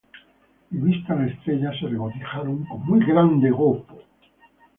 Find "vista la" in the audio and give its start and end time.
0.77-1.27